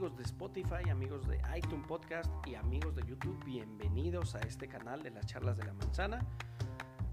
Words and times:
amigos 0.00 0.16
de 0.16 0.22
Spotify, 0.22 0.88
amigos 0.90 1.28
de 1.28 1.38
iTunes 1.58 1.86
Podcast 1.86 2.30
y 2.46 2.54
amigos 2.54 2.96
de 2.96 3.02
YouTube, 3.06 3.38
bienvenidos 3.44 4.34
a 4.34 4.38
este 4.38 4.66
canal 4.66 5.02
de 5.02 5.10
las 5.10 5.26
charlas 5.26 5.58
de 5.58 5.64
la 5.64 5.74
manzana. 5.74 6.24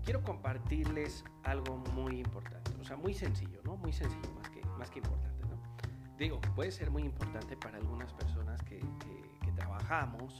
Quiero 0.05 0.23
compartirles 0.23 1.25
algo 1.43 1.79
muy 1.93 2.21
importante, 2.21 2.71
o 2.79 2.85
sea, 2.85 2.95
muy 2.95 3.13
sencillo, 3.13 3.59
¿no? 3.65 3.75
Muy 3.75 3.91
sencillo, 3.91 4.31
más 4.35 4.49
que, 4.49 4.61
más 4.77 4.89
que 4.89 4.99
importante, 4.99 5.45
¿no? 5.47 6.17
Digo, 6.17 6.39
puede 6.55 6.71
ser 6.71 6.89
muy 6.89 7.03
importante 7.03 7.57
para 7.57 7.77
algunas 7.77 8.13
personas 8.13 8.63
que, 8.63 8.79
que, 8.79 9.51
trabajamos, 9.51 10.39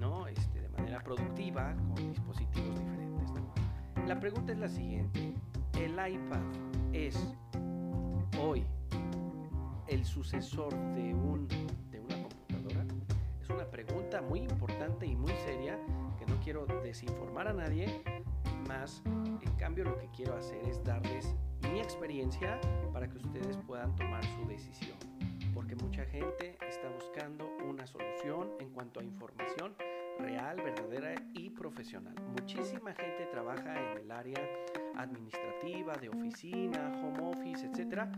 ¿no? 0.00 0.26
Este, 0.26 0.62
de 0.62 0.68
manera 0.70 0.98
productiva 1.04 1.72
con 1.94 2.10
dispositivos 2.10 2.80
diferentes, 2.80 3.30
¿no? 3.30 4.06
La 4.08 4.18
pregunta 4.18 4.50
es 4.50 4.58
la 4.58 4.68
siguiente, 4.68 5.34
¿el 5.78 5.92
iPad 5.92 6.42
es 6.92 7.16
hoy 8.40 8.66
el 9.88 10.04
sucesor 10.04 10.72
de, 10.94 11.14
un, 11.14 11.46
de 11.90 12.00
una 12.00 12.22
computadora? 12.22 12.86
Es 13.40 13.50
una 13.50 13.70
pregunta 13.70 14.20
muy 14.22 14.40
importante 14.40 15.06
y 15.06 15.14
muy 15.14 15.32
seria 15.44 15.78
que 16.18 16.26
no 16.26 16.38
quiero 16.40 16.66
desinformar 16.82 17.48
a 17.48 17.52
nadie, 17.52 18.02
más 18.68 19.02
en 19.06 19.56
cambio 19.58 19.84
lo 19.84 19.98
que 19.98 20.08
quiero 20.10 20.36
hacer 20.36 20.62
es 20.68 20.82
darles 20.84 21.34
mi 21.72 21.80
experiencia 21.80 22.60
para 22.92 23.08
que 23.08 23.18
ustedes 23.18 23.56
puedan 23.66 23.94
tomar 23.96 24.24
su 24.24 24.46
decisión. 24.46 24.96
Porque 25.54 25.74
mucha 25.76 26.04
gente 26.04 26.56
está 26.68 26.88
buscando 26.90 27.48
una 27.66 27.86
solución 27.86 28.50
en 28.60 28.70
cuanto 28.70 29.00
a 29.00 29.04
información 29.04 29.74
real, 30.18 30.56
verdadera 30.56 31.14
y 31.34 31.50
profesional. 31.50 32.14
Muchísima 32.38 32.92
gente 32.94 33.26
trabaja 33.30 33.92
en 33.92 33.98
el 33.98 34.10
área 34.10 34.40
administrativa, 34.96 35.94
de 35.94 36.08
oficina, 36.08 36.92
home 37.02 37.20
office, 37.30 37.66
etcétera 37.66 38.10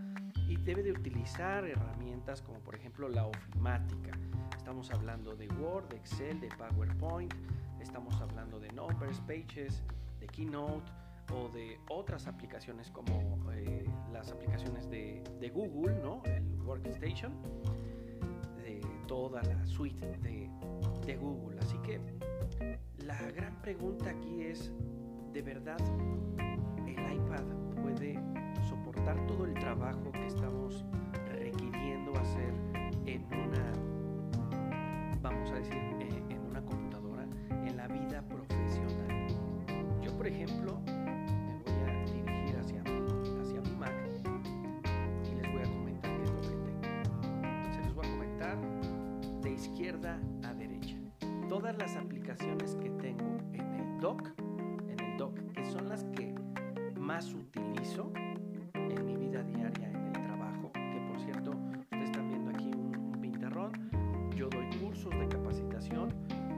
y 0.49 0.57
debe 0.57 0.83
de 0.83 0.93
utilizar 0.93 1.65
herramientas 1.65 2.41
como 2.43 2.59
por 2.61 2.75
ejemplo 2.75 3.09
la 3.09 3.27
ofimática. 3.27 4.19
Estamos 4.57 4.91
hablando 4.91 5.37
de 5.37 5.49
Word, 5.49 5.89
de 5.89 5.97
Excel, 5.97 6.41
de 6.41 6.49
PowerPoint, 6.49 7.33
estamos 7.81 8.21
hablando 8.21 8.59
de 8.59 8.73
Numbers, 8.73 9.21
Pages, 9.21 9.83
de 10.21 10.27
Keynote 10.27 10.91
o 11.35 11.51
de 11.51 11.79
otras 11.91 12.27
aplicaciones 12.27 12.91
como 12.91 13.39
eh, 13.53 13.85
las 14.11 14.33
aplicaciones 14.33 14.89
de, 14.89 15.23
de, 15.39 15.51
Google, 15.51 15.95
¿no? 16.03 16.23
el 16.25 16.43
Workstation, 16.63 17.33
de 18.57 18.81
toda 19.07 19.43
la 19.43 19.67
suite 19.67 20.07
de, 20.23 20.51
de 21.05 21.17
Google. 21.17 21.59
Así 21.61 21.77
que 21.79 22.01
la 23.05 23.21
gran 23.33 23.61
pregunta 23.61 24.11
aquí 24.11 24.43
es, 24.43 24.73
¿de 25.35 25.43
verdad 25.43 25.79
iPad 27.13 27.45
puede 27.83 28.19
soportar 28.69 29.27
todo 29.27 29.45
el 29.45 29.55
trabajo 29.55 30.11
que 30.13 30.27
estamos 30.27 30.85
requiriendo 31.27 32.13
hacer 32.19 32.53
en 33.07 33.25
una, 33.33 33.73
vamos 35.23 35.51
a 35.51 35.55
decir, 35.55 35.77
eh, 36.01 36.23
en 36.29 36.41
una 36.51 36.63
computadora, 36.63 37.27
en 37.51 37.77
la 37.77 37.89
vida 37.89 38.23
profesional. 38.23 39.27
Yo, 40.03 40.17
por 40.17 40.27
ejemplo, 40.27 40.81
me 40.87 41.55
voy 41.65 41.73
a 41.87 42.05
dirigir 42.05 42.57
hacia, 42.59 42.83
hacia 42.83 43.61
mi 43.61 43.77
Mac 43.77 43.95
y 45.31 45.35
les 45.35 45.53
voy 45.53 45.63
a 45.63 45.73
comentar 45.73 46.17
qué 46.17 46.23
es 46.23 46.31
lo 46.31 46.41
que 46.41 46.49
tengo. 46.49 47.73
Se 47.73 47.81
les 47.81 47.95
voy 47.95 48.07
a 48.07 48.11
comentar 48.11 48.59
de 49.43 49.51
izquierda 49.51 50.21
a 50.45 50.55
derecha. 50.55 50.97
Todas 51.49 51.77
las 51.79 51.97
aplicaciones 51.97 52.75
que 52.77 52.91
tengo 52.91 53.39
en 53.53 53.75
el 53.75 54.01
dock, 54.01 54.29
en 54.89 55.01
el 55.01 55.17
dock, 55.17 55.39
que 55.53 55.65
son 55.65 55.89
las 55.89 56.05
que 56.05 56.35
más 57.09 57.33
utilizo, 57.33 58.13
en 58.75 59.07
mi 59.07 59.17
vida 59.17 59.43
diaria 59.43 59.89
en 59.89 59.97
el 60.09 60.13
trabajo, 60.13 60.71
que 60.75 61.07
por 61.11 61.19
cierto, 61.19 61.53
ustedes 61.81 62.05
están 62.05 62.29
viendo 62.29 62.51
aquí 62.51 62.71
un, 62.71 62.95
un 62.95 63.19
pintarrón, 63.19 63.73
yo 64.37 64.51
doy 64.51 64.69
cursos 64.79 65.11
de 65.19 65.27
capacitación 65.27 66.13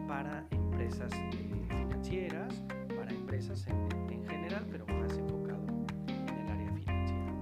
para 0.09 0.45
empresas 0.51 1.13
eh, 1.13 1.67
financieras, 1.69 2.65
para 2.97 3.13
empresas 3.13 3.65
en, 3.69 4.13
en, 4.13 4.27
general, 4.27 4.67
pero 4.73 4.85
más 4.89 5.17
enfocado 5.17 5.65
en 6.09 6.39
el 6.41 6.49
área 6.51 6.73
financiera. 6.73 7.33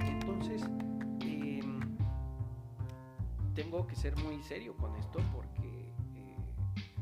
Entonces, 0.00 0.68
eh, 1.22 1.62
tengo 3.54 3.86
que 3.86 3.96
ser 3.96 4.14
muy 4.22 4.42
serio 4.42 4.76
con 4.76 4.94
esto 4.96 5.18
porque 5.32 5.94
eh, 6.14 6.36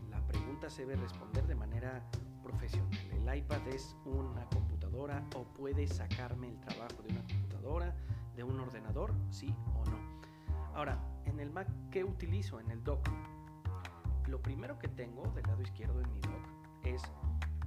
la 0.08 0.24
pregunta 0.24 0.70
se 0.70 0.86
debe 0.86 1.02
responder 1.02 1.44
de 1.48 1.56
manera 1.56 2.00
profesional. 2.44 2.96
El 3.10 3.38
iPad 3.38 3.66
es 3.66 3.96
una 4.04 4.48
computadora 4.92 5.24
o 5.36 5.44
puede 5.44 5.86
sacarme 5.86 6.48
el 6.48 6.60
trabajo 6.60 7.02
de 7.02 7.12
una 7.12 7.22
computadora, 7.22 7.94
de 8.36 8.44
un 8.44 8.60
ordenador, 8.60 9.14
sí 9.30 9.54
o 9.74 9.84
no. 9.86 9.98
Ahora, 10.74 10.98
en 11.24 11.40
el 11.40 11.50
Mac, 11.50 11.66
¿qué 11.90 12.04
utilizo 12.04 12.60
en 12.60 12.70
el 12.70 12.84
dock? 12.84 13.08
Lo 14.28 14.40
primero 14.40 14.78
que 14.78 14.88
tengo 14.88 15.30
del 15.34 15.44
lado 15.44 15.62
izquierdo 15.62 16.00
en 16.00 16.12
mi 16.12 16.20
dock 16.20 16.46
es 16.84 17.02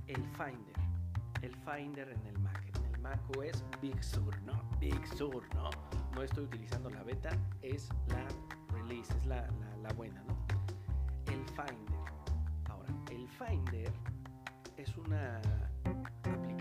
el 0.08 0.24
Finder. 0.32 0.76
El 1.42 1.56
Finder 1.56 2.10
en 2.10 2.26
el 2.28 2.38
Mac. 2.40 2.64
En 2.78 2.94
el 2.94 3.02
Mac 3.02 3.20
OS 3.38 3.64
Big 3.82 4.04
Sur, 4.04 4.40
¿no? 4.44 4.62
Big 4.80 5.08
Sur, 5.08 5.44
¿no? 5.56 5.70
No 6.14 6.22
estoy 6.22 6.46
utilizando 6.46 6.90
la 6.90 7.04
beta, 7.04 7.32
es 7.62 7.90
la 8.08 8.28
release, 8.74 9.12
es 9.18 9.26
la, 9.26 9.42
la, 9.42 9.78
la 9.78 9.94
buena, 9.94 10.24
¿no? 10.24 10.36
El 11.28 11.44
Finder. 11.46 11.96
Ahora, 12.70 12.94
el 13.10 13.28
Finder 13.28 13.92
es 14.78 14.96
una 14.98 15.42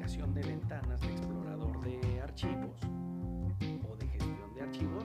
aplicación 0.05 0.35
de 0.35 0.43
ventanas 0.43 1.01
de 1.01 1.07
explorador 1.13 1.81
de 1.81 2.21
archivos 2.21 2.79
o 3.89 3.97
de 3.97 4.07
gestión 4.07 4.55
de 4.55 4.61
archivos 4.61 5.05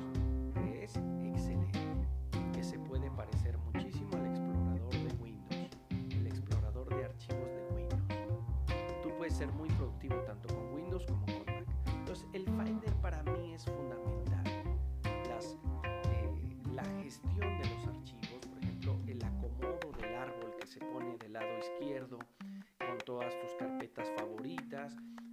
es 0.73 0.97
excelente, 1.23 1.79
que 2.51 2.61
se 2.61 2.77
puede 2.79 3.09
parecer 3.11 3.57
muchísimo 3.59 4.09
al 4.17 4.25
explorador 4.25 4.91
de 4.91 5.23
Windows, 5.23 5.69
el 5.89 6.27
explorador 6.27 6.89
de 6.93 7.05
archivos 7.05 7.47
de 7.47 7.75
Windows. 7.75 8.01
Tú 9.01 9.09
puedes 9.17 9.35
ser 9.35 9.49
muy 9.53 9.69
productivo 9.69 10.15
tanto 10.23 10.53
con 10.53 10.73
Windows 10.73 11.05
como 11.05 11.25
con 11.27 11.45
Mac. 11.45 11.65
Entonces 11.95 12.27
el 12.33 12.43
Finder 12.43 12.93
para 13.01 13.23
mí 13.23 13.53
es 13.53 13.63
fundamental. 13.63 14.43
Las, 15.29 15.55
eh, 15.85 16.29
la 16.73 16.83
gestión 17.01 17.39
de 17.39 17.69
los 17.69 17.87
archivos, 17.87 18.45
por 18.49 18.61
ejemplo, 18.61 18.97
el 19.07 19.23
acomodo 19.23 19.97
del 19.97 20.15
árbol 20.15 20.55
que 20.59 20.67
se 20.67 20.79
pone 20.81 21.17
del 21.19 21.31
lado 21.31 21.57
izquierdo, 21.57 22.19
con 22.79 22.97
todas 23.05 23.33
tus 23.39 23.53
carpetas 23.53 24.09
favoritas. 24.17 24.38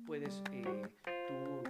Puedes 0.07 0.43
eh, 0.53 0.83
tú 1.29 1.63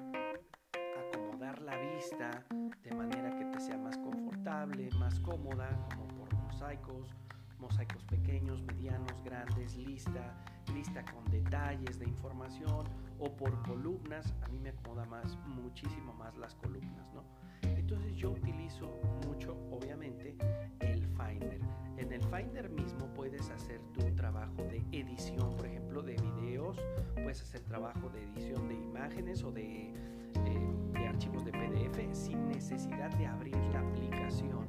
acomodar 0.98 1.60
la 1.62 1.76
vista 1.76 2.44
de 2.82 2.94
manera 2.94 3.36
que 3.36 3.44
te 3.46 3.60
sea 3.60 3.78
más 3.78 3.96
confortable, 3.98 4.88
más 4.98 5.18
cómoda, 5.20 5.68
como 5.90 6.06
por 6.08 6.34
mosaicos, 6.34 7.14
mosaicos 7.58 8.04
pequeños, 8.04 8.62
medianos, 8.62 9.22
grandes, 9.24 9.76
lista, 9.76 10.34
lista 10.74 11.04
con 11.12 11.24
detalles 11.26 11.98
de 11.98 12.06
información 12.06 12.84
o 13.18 13.34
por 13.36 13.62
columnas. 13.62 14.34
A 14.42 14.48
mí 14.48 14.58
me 14.58 14.70
acomoda 14.70 15.04
más, 15.06 15.36
muchísimo 15.46 16.12
más 16.14 16.36
las 16.36 16.54
columnas, 16.54 17.12
¿no? 17.14 17.22
Entonces 17.62 18.16
yo 18.16 18.32
utilizo 18.32 19.00
mucho, 19.26 19.56
obviamente, 19.70 20.36
el 20.80 21.06
Finder. 21.06 21.60
En 21.96 22.12
el 22.12 22.22
Finder 22.24 22.68
mismo 22.68 23.06
puedes 23.14 23.48
hacer 23.50 23.80
tu 23.92 24.02
trabajo 24.14 24.64
de 24.64 24.84
edición, 24.92 25.56
por 25.56 25.66
ejemplo, 25.66 26.02
de 26.02 26.16
videos, 26.16 26.78
puedes 27.14 27.40
hacer 27.42 27.60
trabajo 27.62 28.10
de 28.10 28.22
edición 28.24 28.68
de 28.68 28.74
imágenes 28.74 29.42
o 29.44 29.52
de, 29.52 29.90
eh, 29.90 30.74
de 30.92 31.06
archivos 31.06 31.44
de 31.44 31.52
PDF 31.52 32.12
sin 32.12 32.48
necesidad 32.48 33.10
de 33.16 33.26
abrir 33.26 33.56
la 33.72 33.80
aplicación. 33.80 34.66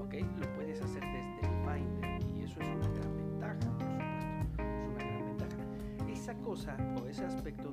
¿Ok? 0.00 0.14
Lo 0.38 0.52
puedes 0.54 0.82
hacer 0.82 1.02
desde 1.02 1.40
el 1.40 1.64
Finder 1.64 2.36
y 2.36 2.42
eso 2.42 2.60
es 2.60 2.68
una 2.68 2.92
Esa 6.28 6.42
cosa 6.42 6.76
o 7.00 7.08
ese 7.08 7.24
aspecto 7.24 7.72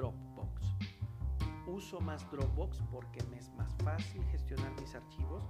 Dropbox. 0.00 0.76
Uso 1.66 2.00
más 2.00 2.28
Dropbox 2.30 2.80
porque 2.90 3.22
me 3.24 3.36
es 3.36 3.52
más 3.52 3.74
fácil 3.84 4.24
gestionar 4.30 4.72
mis 4.80 4.94
archivos 4.94 5.44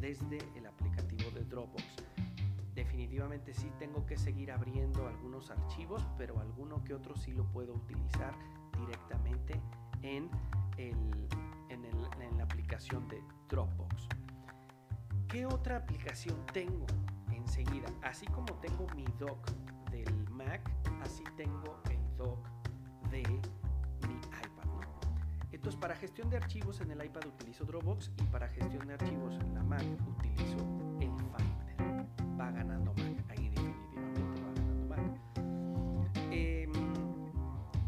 desde 0.00 0.38
el 0.56 0.66
aplicativo 0.66 1.30
de 1.30 1.44
Dropbox. 1.44 1.84
definitivamente 2.74 3.54
sí 3.54 3.70
tengo 3.78 4.04
que 4.04 4.16
seguir 4.16 4.50
abriendo 4.50 5.06
algunos 5.06 5.50
archivos, 5.50 6.04
pero 6.18 6.40
alguno 6.40 6.82
que 6.82 6.94
otro 6.94 7.14
sí 7.14 7.30
lo 7.32 7.44
puedo 7.52 7.74
utilizar 7.74 8.34
directamente 8.76 9.60
en, 10.02 10.28
el, 10.78 10.96
en, 11.70 12.38
la 12.38 12.42
aplicación 12.42 13.06
de 13.06 13.22
Dropbox. 13.48 14.08
¿Qué 15.28 15.46
otra 15.46 15.76
aplicación 15.76 16.44
tengo? 16.52 16.86
Enseguida, 17.30 17.88
así 18.02 18.26
como 18.26 18.52
tengo 18.54 18.86
mi 18.96 19.04
dock 19.18 19.48
del 19.92 20.28
Mac, 20.30 20.68
así 21.02 21.22
tengo 21.36 21.80
el 21.88 22.16
dock 22.16 22.48
de. 23.10 23.22
Entonces, 25.62 25.80
para 25.80 25.94
gestión 25.94 26.28
de 26.28 26.38
archivos 26.38 26.80
en 26.80 26.90
el 26.90 27.04
iPad 27.04 27.24
utilizo 27.24 27.64
Dropbox 27.64 28.10
y 28.20 28.24
para 28.24 28.48
gestión 28.48 28.84
de 28.84 28.94
archivos 28.94 29.36
en 29.36 29.54
la 29.54 29.62
Mac 29.62 29.84
utilizo 30.08 30.56
el 30.98 31.08
Finder. 31.16 32.04
Va 32.36 32.50
ganando 32.50 32.92
Mac, 32.94 33.24
ahí 33.28 33.48
definitivamente 33.48 34.32
va 34.42 34.52
ganando 34.56 34.86
Mac. 34.88 35.20
Em, 36.32 36.72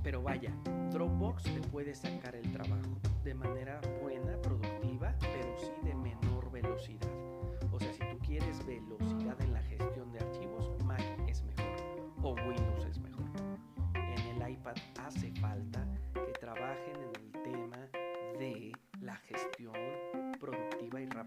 pero 0.05 0.23
vaya, 0.23 0.53
Dropbox 0.93 1.43
te 1.43 1.61
puede 1.63 1.97
sacar 1.97 2.37
el 2.37 2.49
trabajo 2.53 2.97
de 3.25 3.35
manera 3.35 3.81
buena, 4.01 4.41
productiva, 4.41 5.13
pero 5.19 5.57
sí 5.59 5.73
de 5.83 5.97
menor 5.97 6.53
velocidad. 6.53 7.11
O 7.73 7.81
sea, 7.81 7.93
si 7.93 7.99
tú 7.99 8.21
quieres 8.25 8.65
velocidad 8.65 9.14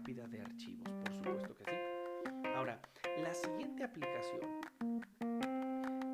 rápida 0.08 0.26
de 0.28 0.40
archivos, 0.40 0.88
por 1.04 1.12
supuesto 1.12 1.54
que 1.56 1.64
sí. 1.64 2.46
Ahora, 2.56 2.80
la 3.22 3.34
siguiente 3.34 3.84
aplicación 3.84 4.40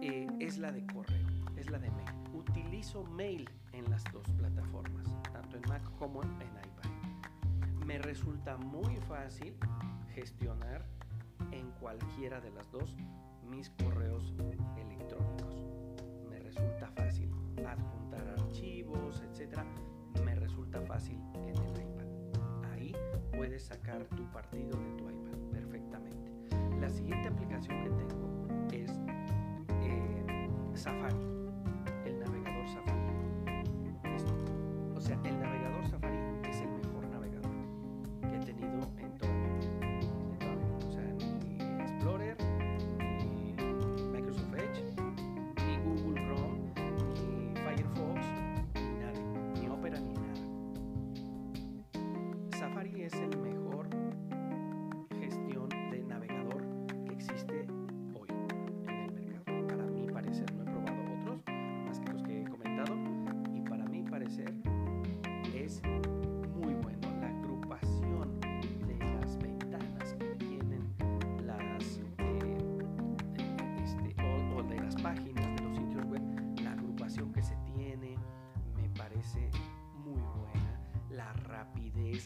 eh, 0.02 0.26
es 0.40 0.58
la 0.58 0.72
de 0.72 0.84
correo, 0.86 1.28
es 1.56 1.70
la 1.70 1.78
de 1.78 1.90
mail. 1.92 2.10
Utilizo 2.32 3.04
mail 3.04 3.48
en 3.72 3.88
las 3.88 4.02
dos 4.12 4.28
plataformas, 4.36 5.06
tanto 5.32 5.56
en 5.56 5.62
Mac 5.68 5.82
como 5.96 6.24
en 6.24 6.32
iPad. 6.32 6.90
Me 7.86 7.98
resulta 7.98 8.56
muy 8.56 8.96
fácil 8.96 9.54
gestionar 10.12 10.84
en 11.52 11.70
cualquiera 11.80 12.40
de 12.40 12.50
las 12.50 12.68
dos 12.72 12.96
mis 13.48 13.70
correos 13.70 14.34
electrónicos. 14.76 15.62
Me 16.28 16.40
resulta 16.40 16.90
fácil 16.96 17.30
adjuntar 17.64 18.26
archivos, 18.40 19.22
etcétera. 19.30 19.64
Me 20.24 20.34
resulta 20.34 20.80
fácil 20.80 21.20
en 21.34 21.48
el 21.48 21.83
puedes 23.44 23.64
sacar 23.64 24.02
tu 24.16 24.24
partido 24.32 24.70
de 24.70 24.90
tu 24.96 25.10
iPad 25.10 25.38
perfectamente. 25.52 26.32
La 26.80 26.88
siguiente 26.88 27.28
aplicación 27.28 27.84
que 27.84 27.90
tengo 27.90 28.48
es 28.72 28.90
eh, 29.82 30.48
Safari. 30.72 31.43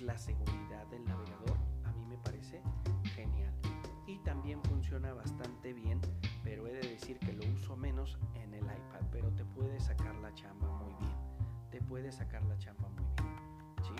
La 0.02 0.16
seguridad 0.16 0.86
del 0.86 1.04
navegador, 1.04 1.58
a 1.84 1.92
mí 1.92 2.06
me 2.06 2.16
parece 2.18 2.62
genial. 3.14 3.52
Y 4.06 4.18
también 4.18 4.62
funciona 4.62 5.12
bastante 5.12 5.72
bien, 5.72 6.00
pero 6.44 6.66
he 6.66 6.72
de 6.72 6.88
decir 6.88 7.18
que 7.18 7.32
lo 7.32 7.46
uso 7.52 7.76
menos 7.76 8.18
en 8.34 8.54
el 8.54 8.64
iPad, 8.64 9.00
pero 9.10 9.30
te 9.32 9.44
puede 9.44 9.80
sacar 9.80 10.14
la 10.16 10.32
chamba 10.34 10.68
muy 10.68 10.94
bien. 10.94 11.12
Te 11.70 11.80
puede 11.82 12.12
sacar 12.12 12.42
la 12.44 12.56
chamba 12.58 12.88
muy 12.88 13.04
bien. 13.16 13.36
¿sí? 13.82 13.94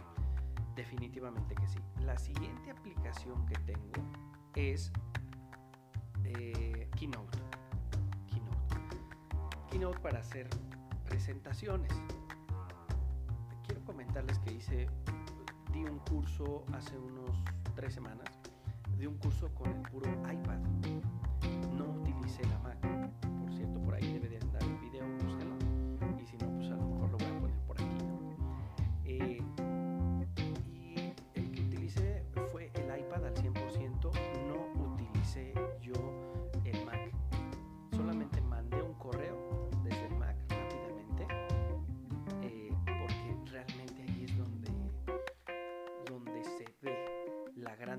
Definitivamente 0.77 1.55
que 1.55 1.67
sí. 1.67 1.79
La 2.05 2.17
siguiente 2.17 2.71
aplicación 2.71 3.45
que 3.47 3.57
tengo 3.61 3.93
es 4.55 4.93
eh, 6.25 6.89
Keynote. 6.97 7.39
Keynote. 8.29 8.77
Keynote 9.71 9.99
para 10.01 10.21
hacer 10.21 10.49
presentaciones. 11.09 11.93
Quiero 13.67 13.85
comentarles 13.85 14.39
que 14.39 14.53
hice 14.53 14.89
di 15.79 15.85
un 15.85 16.01
curso 16.01 16.65
hace 16.73 16.99
unos 16.99 17.31
tres 17.77 17.95
semanas, 17.95 18.29
di 18.97 19.07
un 19.07 19.17
curso 19.19 19.49
con 19.55 19.71
el 19.71 19.81
puro 19.89 20.11
iPad. 20.29 20.88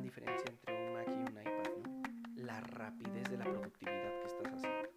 Diferencia 0.10 0.50
entre 0.50 0.88
un 0.88 0.94
Mac 0.96 1.08
y 1.08 1.22
un 1.22 1.40
iPad, 1.40 2.44
la 2.44 2.60
rapidez 2.62 3.30
de 3.30 3.38
la 3.38 3.44
productividad 3.44 4.20
que 4.22 4.26
estás 4.26 4.54
haciendo. 4.54 4.90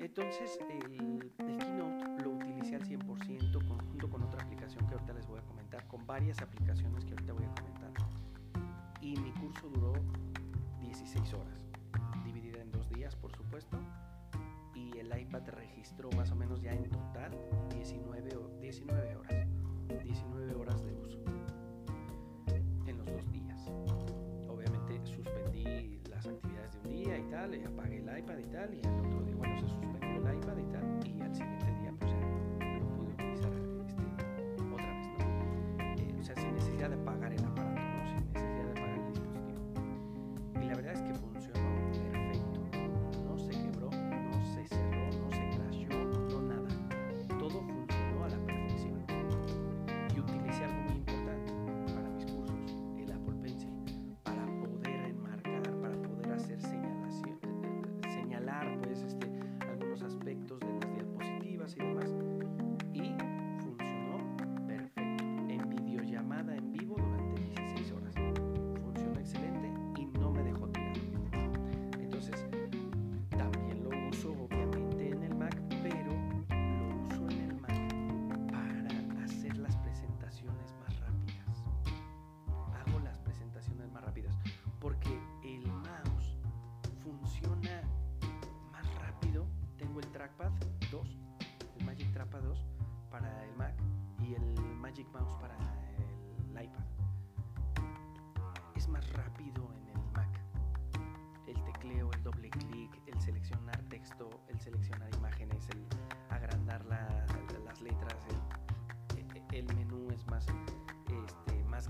Entonces, 0.00 0.58
el, 0.70 1.30
el 1.46 1.58
Keynote 1.58 2.22
lo 2.22 2.30
utilicé 2.30 2.76
al 2.76 2.88
100% 2.88 3.86
junto 3.86 4.08
con 4.08 4.22
otra 4.22 4.42
aplicación 4.42 4.86
que 4.86 4.94
ahorita 4.94 5.12
les 5.12 5.26
voy 5.26 5.38
a 5.38 5.42
comentar, 5.42 5.86
con 5.88 6.06
varias 6.06 6.40
aplicaciones 6.40 7.04
que 7.04 7.10
ahorita 7.10 7.32
voy 7.34 7.44
a 7.44 7.54
comentar. 7.54 7.92
Y 9.02 9.14
mi 9.20 9.30
curso 9.32 9.68
duró 9.68 9.92
16 10.80 11.34
horas, 11.34 11.68
dividida 12.24 12.62
en 12.62 12.72
dos 12.72 12.88
días, 12.88 13.14
por 13.14 13.30
supuesto. 13.36 13.78
Y 14.74 14.96
el 14.96 15.20
iPad 15.20 15.42
registró 15.48 16.08
más 16.12 16.30
o 16.30 16.34
menos 16.34 16.62
ya 16.62 16.72
en 16.72 16.88
total 16.88 17.32
19, 17.74 18.30
19 18.62 19.16
horas. 19.16 19.46
19 20.02 20.54
horas 20.54 20.82
de 20.82 20.94
uso. 20.94 21.18
El 28.58 28.97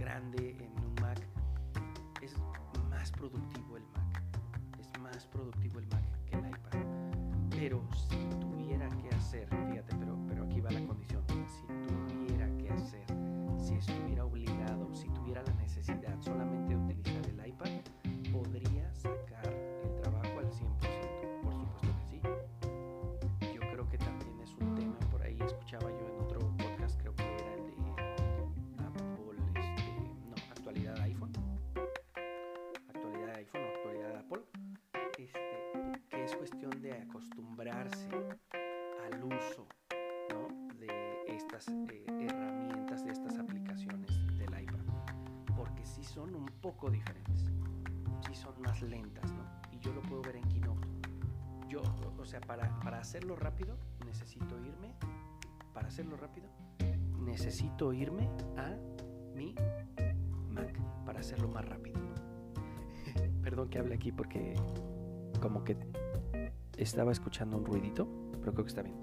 grande 0.09 0.57
en 0.59 0.73
un 0.85 0.95
Mac. 1.03 1.21
Es 2.23 2.35
más 2.89 3.13
productivo 3.13 3.77
el 3.77 3.83
Mac. 3.95 4.23
Es 4.81 5.01
más 5.01 5.27
productivo 5.27 5.81
el 5.81 5.87
Mac 5.89 6.03
que 6.25 6.37
el 6.37 6.49
iPad. 6.49 6.79
Pero 7.51 7.83
si 7.93 8.17
tuviera 8.41 8.89
que 8.89 9.15
hacer, 9.15 9.47
fíjate, 9.49 9.95
pero, 9.97 10.17
pero 10.27 10.45
aquí 10.45 10.61
va 10.63 10.71
la 10.71 10.81
condición. 10.87 11.23
Si 11.29 11.67
tuviera 12.15 12.49
que 12.57 12.71
hacer, 12.71 13.05
si 13.59 13.75
estuviera 13.75 14.25
obligado, 14.25 14.89
si 14.95 15.09
tuviera 15.11 15.43
la 15.43 15.53
necesidad 15.55 16.17
solamente 16.21 16.75
de 16.75 16.77
utilizar 16.77 17.27
el 17.27 17.47
iPad, 17.47 17.71
podría 18.33 18.91
sacar 18.95 19.47
el 19.47 19.95
trabajo 20.01 20.39
al 20.39 20.51
100%. 20.51 21.43
Por 21.43 21.53
supuesto 21.53 21.89
que 21.99 22.05
sí. 22.09 22.21
Yo 23.55 23.61
creo 23.61 23.87
que 23.91 23.99
también 23.99 24.41
es 24.41 24.55
un 24.55 24.75
tema, 24.75 24.99
por 25.11 25.21
ahí 25.23 25.39
escuchaba 25.43 25.91
yo 25.91 25.98
sí 45.99 46.05
son 46.05 46.35
un 46.35 46.47
poco 46.47 46.91
diferentes. 46.91 47.45
Sí 48.27 48.35
son 48.35 48.61
más 48.63 48.81
lentas, 48.83 49.33
¿no? 49.33 49.43
Y 49.73 49.79
yo 49.81 49.93
lo 49.93 50.03
puedo 50.03 50.23
ver 50.23 50.37
en 50.37 50.45
Keynote. 50.45 50.87
Yo, 51.69 51.83
o- 52.19 52.25
sea, 52.25 52.41
para, 52.41 52.79
para 52.81 52.99
hacerlo 52.99 53.37
rápido, 53.37 53.77
necesito 54.05 54.59
irme. 54.63 54.95
Para 55.73 55.89
hacerlo 55.89 56.17
rápido, 56.17 56.49
necesito 57.21 57.93
irme 57.93 58.29
a 58.57 58.77
mi 59.35 59.55
Mac 60.51 60.79
para 61.05 61.21
hacerlo 61.21 61.49
más 61.49 61.65
rápido. 61.65 61.99
Perdón 63.43 63.69
que 63.71 63.79
hable 63.79 63.95
aquí 63.95 64.11
porque 64.13 64.55
como 65.41 65.63
que 65.65 65.77
estaba 66.77 67.13
escuchando 67.13 67.57
un 67.59 67.65
ruidito, 67.65 68.09
pero 68.41 68.53
creo 68.53 68.65
que 68.65 68.69
está 68.69 68.83
bien. 68.83 68.97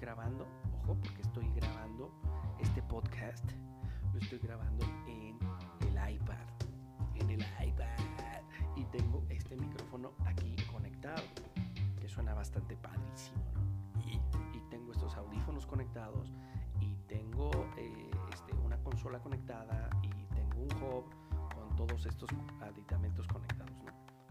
Grabando, 0.00 0.46
ojo, 0.82 0.96
porque 1.02 1.22
estoy 1.22 1.48
grabando 1.54 2.10
este 2.60 2.82
podcast. 2.82 3.44
Lo 4.12 4.20
estoy 4.20 4.38
grabando 4.38 4.84
en 5.06 5.38
el 5.80 6.14
iPad. 6.14 6.46
En 7.14 7.30
el 7.30 7.40
iPad. 7.40 7.86
Y 8.76 8.84
tengo 8.84 9.22
este 9.28 9.56
micrófono 9.56 10.12
aquí 10.24 10.56
conectado. 10.72 11.22
Que 12.00 12.08
suena 12.08 12.34
bastante 12.34 12.76
padrísimo. 12.76 13.42
Y, 14.06 14.20
tengo 14.70 14.92
estos 14.92 15.16
audífonos 15.16 15.66
conectados. 15.66 16.32
Y 16.80 16.94
tengo 17.08 17.50
eh, 17.76 18.10
este, 18.32 18.52
una 18.64 18.78
consola 18.78 19.18
conectada. 19.20 19.88
Y 20.02 20.10
tengo 20.34 20.62
un 20.62 20.82
hub 20.82 21.04
con 21.54 21.76
todos 21.76 22.06
estos 22.06 22.30
aditamentos 22.60 23.26
conectados. 23.28 23.72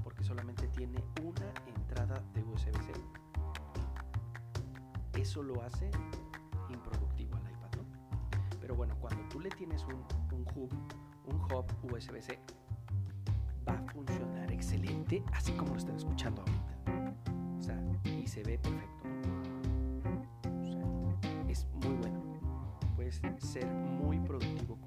Porque 0.04 0.24
solamente 0.24 0.68
tiene 0.70 1.04
una 1.24 1.52
entrada 1.68 2.22
de 2.34 2.44
USB-C. 2.44 3.25
Eso 5.25 5.41
lo 5.41 5.60
hace 5.63 5.89
improductivo 6.70 7.36
al 7.36 7.41
iPad, 7.51 7.70
¿no? 7.77 8.60
Pero 8.62 8.75
bueno, 8.75 8.96
cuando 9.00 9.27
tú 9.27 9.39
le 9.39 9.50
tienes 9.50 9.84
un, 9.86 10.05
un 10.32 10.46
hub, 10.53 10.70
un 11.25 11.41
hub 11.51 11.65
USB-C, 11.91 12.38
va 13.67 13.74
a 13.74 13.91
funcionar 13.91 14.51
excelente, 14.51 15.24
así 15.34 15.51
como 15.53 15.72
lo 15.72 15.79
están 15.79 15.96
escuchando 15.96 16.44
ahorita. 16.44 17.15
O 17.58 17.63
sea, 17.63 17.82
y 18.03 18.27
se 18.27 18.44
ve 18.44 18.60
perfecto. 18.60 19.08
es 21.50 21.65
muy 21.74 21.96
bueno. 21.96 22.22
Puedes 22.96 23.20
ser 23.39 23.65
muy 23.65 24.20
productivo 24.20 24.77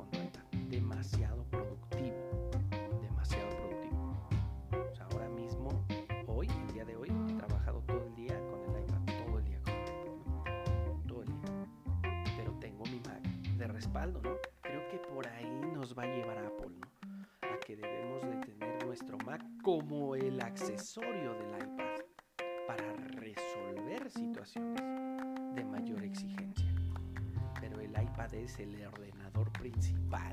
es 28.48 28.58
el 28.60 28.86
ordenador 28.86 29.52
principal. 29.52 30.32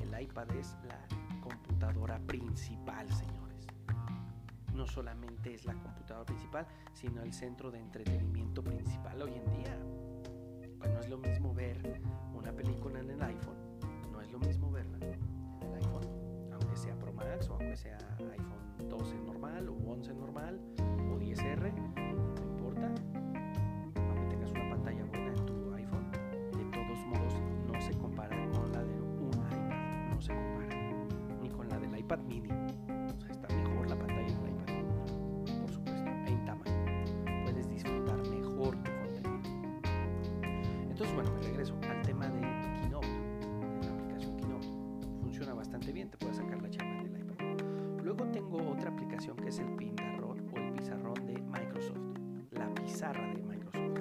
El 0.00 0.22
iPad 0.22 0.48
es 0.52 0.76
la 0.86 0.96
computadora 1.40 2.20
principal, 2.20 3.12
señores. 3.12 3.66
No 4.72 4.86
solamente 4.86 5.52
es 5.52 5.64
la 5.64 5.74
computadora 5.74 6.24
principal, 6.24 6.66
sino 6.92 7.22
el 7.22 7.32
centro 7.32 7.72
de 7.72 7.80
entretenimiento 7.80 8.62
principal 8.62 9.22
hoy 9.22 9.32
en 9.34 9.52
día. 9.56 9.76
Pues 10.78 10.92
no 10.92 11.00
es 11.00 11.08
lo 11.08 11.18
mismo 11.18 11.52
ver 11.52 11.75
pizarra 53.06 53.28
de 53.28 53.42
Microsoft. 53.42 54.00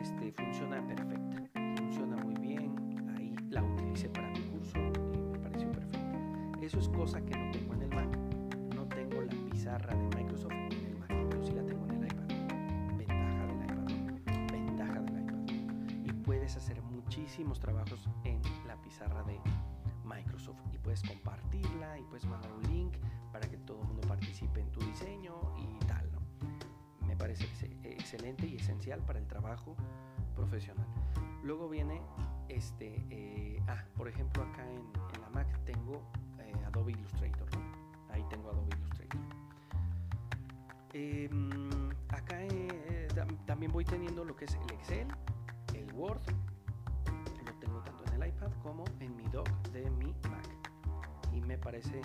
Este 0.00 0.32
funciona 0.32 0.84
perfecta, 0.88 1.44
funciona 1.76 2.16
muy 2.16 2.34
bien. 2.34 2.74
Ahí 3.16 3.32
la 3.48 3.62
utilicé 3.62 4.08
para 4.08 4.28
mi 4.30 4.40
curso 4.40 4.76
y 5.14 5.20
me 5.20 5.38
pareció 5.38 5.70
perfecta. 5.70 6.58
Eso 6.60 6.80
es 6.80 6.88
cosa 6.88 7.24
que 7.24 7.38
no 7.38 7.52
tengo 7.52 7.74
en 7.74 7.82
el 7.82 7.90
Mac. 7.90 8.18
No 8.74 8.88
tengo 8.88 9.22
la 9.22 9.50
pizarra 9.52 9.94
de 9.94 10.16
Microsoft 10.16 10.50
en 10.50 10.84
el 10.84 10.98
Mac, 10.98 11.10
pero 11.30 11.44
sí 11.44 11.52
la 11.52 11.64
tengo 11.64 11.84
en 11.84 11.92
el 11.92 12.04
iPad. 12.06 12.26
Ventaja 12.96 13.46
del 13.46 13.62
iPad. 13.62 14.52
Ventaja 14.52 15.00
del 15.02 15.22
iPad. 15.22 16.06
Y 16.06 16.12
puedes 16.24 16.56
hacer 16.56 16.82
muchísimos 16.82 17.60
trabajos 17.60 18.08
en 18.24 18.42
la 18.66 18.74
pizarra 18.82 19.22
de 19.22 19.38
Microsoft 20.04 20.58
y 20.72 20.78
puedes 20.78 21.04
compartirla 21.04 22.00
y 22.00 22.02
puedes 22.02 22.26
mandar 22.26 22.50
un 22.52 22.62
link 22.64 22.96
para 23.30 23.48
que 23.48 23.58
todo 23.58 23.82
el 23.82 23.86
mundo 23.86 24.08
participe 24.08 24.60
en 24.60 24.72
tu 24.72 24.80
diseño 24.80 25.34
y 25.56 25.84
tal, 25.86 26.09
parece 27.20 27.44
excelente 27.84 28.46
y 28.46 28.56
esencial 28.56 29.00
para 29.00 29.18
el 29.18 29.26
trabajo 29.26 29.76
profesional. 30.34 30.86
Luego 31.42 31.68
viene 31.68 32.00
este, 32.48 33.04
eh, 33.10 33.62
ah, 33.68 33.84
por 33.94 34.08
ejemplo 34.08 34.42
acá 34.42 34.64
en, 34.66 35.20
la 35.20 35.28
Mac 35.28 35.46
tengo 35.66 36.00
eh, 36.38 36.52
Adobe 36.66 36.92
Illustrator, 36.92 37.46
ahí 38.10 38.24
tengo 38.30 38.50
Adobe 38.50 38.74
Illustrator. 38.74 39.20
Em, 40.94 41.90
acá 42.08 42.42
eh, 42.42 43.06
también 43.46 43.70
voy 43.70 43.84
teniendo 43.84 44.24
lo 44.24 44.34
que 44.34 44.46
es 44.46 44.54
el 44.54 44.72
Excel, 44.72 45.08
el 45.74 45.92
Word, 45.92 46.22
lo 47.44 47.52
tengo 47.60 47.82
tanto 47.82 48.02
en 48.06 48.22
el 48.22 48.28
iPad 48.30 48.50
como 48.62 48.84
en 48.98 49.14
mi 49.14 49.28
dock 49.28 49.48
de 49.72 49.90
mi 49.90 50.14
Mac 50.30 50.48
y 51.34 51.42
me 51.42 51.58
parece 51.58 52.00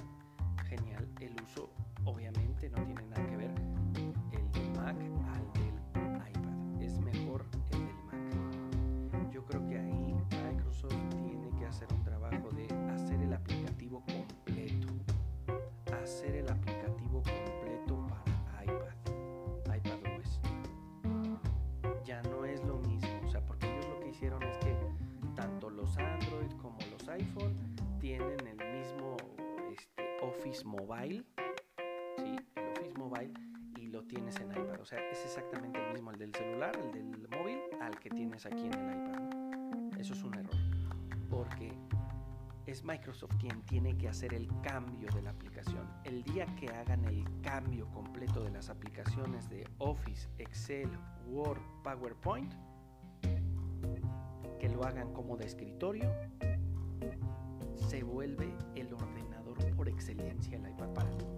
genial 0.68 1.08
el 1.22 1.34
uso, 1.42 1.70
obviamente 2.04 2.70
no 2.70 2.84
tiene 2.84 3.08
nada 3.08 3.26
que 3.28 3.38
ver 3.38 3.85
Mac 4.86 4.98
al 5.34 5.52
del 5.54 5.74
iPad, 6.30 6.80
es 6.80 7.00
mejor 7.00 7.44
el 7.72 7.80
del 7.80 7.96
Mac. 8.06 9.32
Yo 9.32 9.44
creo 9.44 9.68
que 9.68 9.80
ahí 9.80 10.16
tiene 11.10 11.50
que 11.58 11.66
hacer 11.66 11.92
un 11.92 12.04
trabajo 12.04 12.52
de 12.52 12.68
hacer 12.94 13.20
el 13.20 13.34
aplicativo 13.34 14.04
completo. 14.06 14.94
Hacer 16.04 16.36
el 16.36 16.48
aplicativo 16.48 17.24
completo 17.24 18.08
para 18.08 18.64
iPad, 18.64 19.76
iPadOS. 19.76 20.40
Ya 22.06 22.22
no 22.22 22.46
es 22.46 22.64
lo 22.64 22.78
mismo, 22.78 23.22
o 23.26 23.32
sea, 23.32 23.44
porque 23.44 23.66
ellos 23.66 23.88
lo 23.90 24.00
que 24.02 24.10
hicieron 24.10 24.44
es 24.44 24.56
que 24.60 24.78
tanto 25.36 25.72
los 25.72 25.98
Android 25.98 26.52
como 26.62 26.78
los 26.92 27.10
iPhone 27.10 27.56
tienen 28.00 28.38
el 28.46 28.78
mismo 28.78 29.18
este, 29.72 30.04
Office 30.22 30.64
Mobile, 30.64 31.24
¿sí? 32.18 32.36
El 32.56 32.70
Office 32.70 32.94
Mobile 33.00 33.34
y 33.78 33.88
lo 33.88 34.04
tienes 34.04 34.36
en 34.38 34.44
iPad. 34.44 34.45
O 34.86 34.88
sea, 34.88 35.00
es 35.10 35.26
exactamente 35.26 35.84
el 35.84 35.94
mismo, 35.94 36.12
el 36.12 36.20
del 36.20 36.32
celular, 36.36 36.78
el 36.78 36.92
del 36.92 37.28
móvil, 37.30 37.60
al 37.82 38.00
que 38.00 38.08
tienes 38.08 38.46
aquí 38.46 38.68
en 38.68 38.74
el 38.76 38.96
iPad. 38.96 40.00
Eso 40.00 40.14
es 40.14 40.22
un 40.22 40.36
error 40.36 40.56
porque 41.28 41.72
es 42.68 42.84
Microsoft 42.84 43.32
quien 43.40 43.64
tiene 43.64 43.98
que 43.98 44.08
hacer 44.08 44.36
el 44.36 44.48
cambio 44.62 45.10
de 45.16 45.24
la 45.24 45.32
aplicación. 45.32 45.90
El 46.04 46.24
día 46.24 46.46
que 46.56 46.68
hagan 46.68 47.04
el 47.06 47.26
cambio 47.42 47.88
completo 47.90 48.44
de 48.44 48.52
las 48.52 48.70
aplicaciones 48.70 49.50
de 49.50 49.68
Office, 49.80 50.30
Excel, 50.38 50.92
Word, 51.30 51.64
PowerPoint, 51.84 52.54
que 54.60 54.70
lo 54.70 54.84
hagan 54.84 55.12
como 55.14 55.36
de 55.36 55.48
escritorio, 55.48 56.14
se 57.90 58.04
vuelve 58.04 58.56
el 58.76 58.94
ordenador 58.94 59.58
por 59.76 59.90
excelencia 59.90 60.56
el 60.60 60.70
iPad 60.70 60.94
para. 60.94 61.35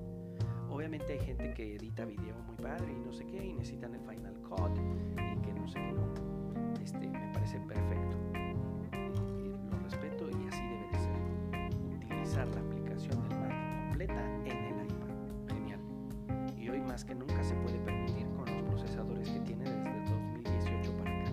Obviamente 0.77 1.13
hay 1.13 1.19
gente 1.19 1.53
que 1.55 1.75
edita 1.75 2.05
video 2.05 2.35
muy 2.45 2.55
padre 2.55 2.93
y 2.93 2.99
no 3.03 3.11
sé 3.11 3.25
qué, 3.25 3.43
y 3.43 3.53
necesitan 3.53 3.95
el 3.95 4.01
Final 4.01 4.35
Cut 4.47 4.77
y 4.77 5.41
que 5.41 5.51
no 5.51 5.67
sé 5.67 5.79
qué, 5.79 5.91
no. 5.91 6.73
Este, 6.83 7.07
me 7.07 7.33
parece 7.33 7.59
perfecto 7.61 8.17
la 12.35 12.61
aplicación 12.61 13.27
del 13.27 13.39
Mac 13.39 13.87
completa 13.87 14.21
en 14.45 14.79
el 14.79 14.85
iPad. 14.85 15.55
Genial. 15.55 15.79
Y 16.55 16.69
hoy 16.69 16.81
más 16.81 17.03
que 17.03 17.15
nunca 17.15 17.43
se 17.43 17.55
puede 17.55 17.79
permitir 17.79 18.27
con 18.35 18.45
los 18.45 18.61
procesadores 18.63 19.29
que 19.29 19.39
tiene 19.39 19.63
desde 19.63 20.05
2018 20.05 20.97
para 20.97 21.19
acá. 21.19 21.31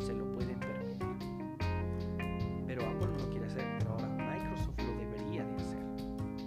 Se 0.00 0.12
lo 0.12 0.32
pueden 0.32 0.58
permitir. 0.58 1.06
Pero 2.66 2.82
Apple 2.82 3.06
no 3.06 3.18
lo 3.18 3.30
quiere 3.30 3.46
hacer, 3.46 3.64
pero 3.78 3.92
ahora 3.92 4.08
Microsoft 4.08 4.78
lo 4.78 4.94
debería 4.98 5.44
de 5.44 5.54
hacer. 5.54 5.86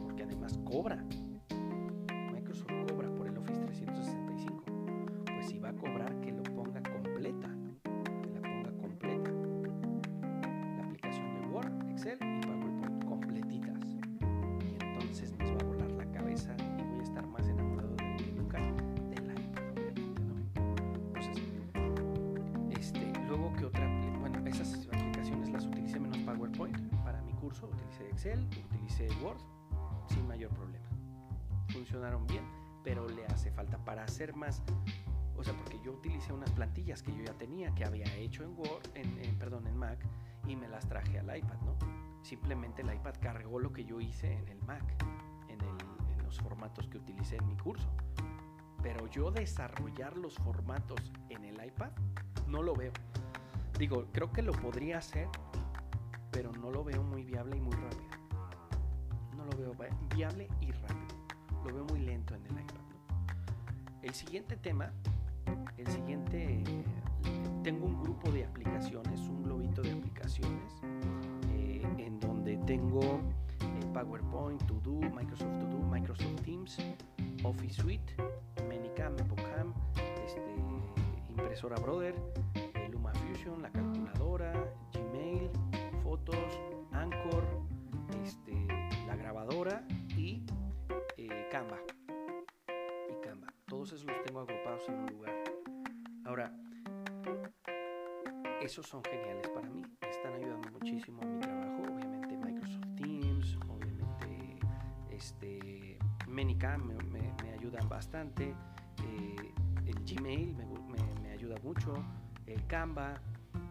Porque 0.03 0.23
además 0.23 0.59
cobra 0.65 1.01
Excel, 28.17 28.49
utilicé 28.65 29.07
Word 29.21 29.37
sin 30.07 30.27
mayor 30.27 30.49
problema. 30.49 30.87
Funcionaron 31.69 32.25
bien, 32.25 32.43
pero 32.83 33.07
le 33.07 33.23
hace 33.27 33.51
falta 33.51 33.77
para 33.77 34.05
hacer 34.05 34.35
más. 34.35 34.63
O 35.37 35.43
sea, 35.43 35.53
porque 35.53 35.79
yo 35.85 35.91
utilicé 35.91 36.33
unas 36.33 36.49
plantillas 36.49 37.03
que 37.03 37.15
yo 37.15 37.23
ya 37.23 37.33
tenía, 37.33 37.75
que 37.75 37.85
había 37.85 38.11
hecho 38.15 38.43
en 38.43 38.57
Word, 38.57 38.81
en, 38.95 39.37
perdón, 39.37 39.67
en 39.67 39.77
Mac, 39.77 39.99
y 40.47 40.55
me 40.55 40.67
las 40.67 40.87
traje 40.89 41.19
al 41.19 41.37
iPad, 41.37 41.61
¿no? 41.61 41.77
Simplemente 42.23 42.81
el 42.81 42.91
iPad 42.91 43.13
cargó 43.21 43.59
lo 43.59 43.71
que 43.71 43.85
yo 43.85 44.01
hice 44.01 44.33
en 44.33 44.47
el 44.47 44.63
Mac, 44.63 44.83
en, 45.47 45.61
en 45.61 46.25
los 46.25 46.39
formatos 46.39 46.87
que 46.87 46.97
utilicé 46.97 47.35
en 47.35 47.47
mi 47.47 47.55
curso. 47.55 47.87
Pero 48.81 49.05
yo 49.11 49.29
desarrollar 49.29 50.17
los 50.17 50.33
formatos 50.39 51.13
en 51.29 51.45
el 51.45 51.63
iPad, 51.63 51.91
no 52.47 52.63
lo 52.63 52.73
veo. 52.73 52.93
Digo, 53.77 54.07
creo 54.11 54.31
que 54.31 54.41
lo 54.41 54.53
podría 54.53 54.97
hacer, 54.97 55.27
pero 56.31 56.51
no 56.53 56.71
lo 56.71 56.83
veo 56.83 57.03
muy 57.03 57.23
viable 57.23 57.57
y 57.57 57.61
muy 57.61 57.75
rápido. 57.75 58.09
No 59.35 59.45
lo 59.45 59.57
veo 59.57 59.75
viable 60.15 60.47
y 60.61 60.71
rápido. 60.71 61.15
Lo 61.65 61.73
veo 61.73 61.85
muy 61.85 61.99
lento 61.99 62.35
en 62.35 62.45
el 62.45 62.51
iPad. 62.51 62.87
El 64.01 64.13
siguiente 64.13 64.55
tema, 64.55 64.91
el 65.77 65.87
siguiente, 65.87 66.63
tengo 67.63 67.85
un 67.85 68.01
grupo 68.01 68.31
de 68.31 68.45
aplicaciones, 68.45 69.19
un 69.21 69.43
globito 69.43 69.81
de 69.81 69.91
aplicaciones, 69.91 70.73
eh, 71.53 71.81
en 71.97 72.19
donde 72.19 72.57
tengo 72.57 73.01
eh, 73.01 73.85
PowerPoint, 73.93 74.65
To 74.65 74.75
Do, 74.75 74.93
Microsoft 75.09 75.59
To 75.59 75.65
Do, 75.67 75.77
Microsoft 75.79 76.41
Teams, 76.43 76.77
Office 77.43 77.81
Suite, 77.81 78.15
Manicam, 78.67 79.17
Epocam, 79.19 79.73
este, 80.25 80.41
Impresora 81.29 81.75
Brother, 81.77 82.15
eh, 82.55 82.89
LumaFusion, 82.91 83.61
la 83.61 83.71
Los 94.05 94.23
tengo 94.23 94.41
agrupados 94.41 94.87
en 94.89 94.95
un 94.95 95.05
lugar. 95.07 95.33
Ahora, 96.23 96.53
esos 98.61 98.85
son 98.85 99.03
geniales 99.03 99.49
para 99.49 99.67
mí. 99.71 99.81
Están 100.01 100.33
ayudando 100.35 100.69
muchísimo 100.71 101.19
a 101.23 101.25
mi 101.25 101.39
trabajo. 101.39 101.81
Obviamente 101.81 102.37
Microsoft 102.37 102.95
Teams, 102.95 103.57
obviamente 103.67 104.59
este, 105.09 105.97
Manicam 106.27 106.93
me, 107.09 107.33
ayudan 107.53 107.89
bastante. 107.89 108.53
Eh, 109.03 109.53
el 109.87 109.95
Gmail 110.05 110.53
me, 110.53 110.65
me 111.23 111.31
ayuda 111.31 111.55
mucho. 111.63 111.95
El 112.45 112.67
Canva, 112.67 113.19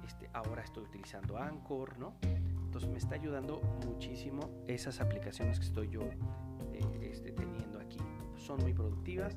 este, 0.05 0.29
ahora 0.33 0.63
estoy 0.63 0.83
utilizando 0.83 1.39
Anchor, 1.39 1.97
¿no? 2.01 2.15
Entonces 2.23 2.91
me 2.91 2.99
está 2.99 3.15
ayudando 3.15 3.61
muchísimo 3.87 4.41
esas 4.67 5.01
aplicaciones 5.01 5.61
que 5.61 5.67
estoy 5.67 5.89
yo 5.89 6.03
eh, 6.73 7.11
este, 7.13 7.31
teniendo 7.31 7.79
aquí. 7.79 7.99
Son 8.37 8.61
muy 8.61 8.75
productivas 8.75 9.37